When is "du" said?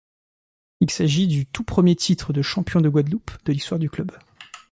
1.27-1.45, 3.77-3.87